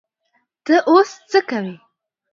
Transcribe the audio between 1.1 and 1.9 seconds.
څه کوې؟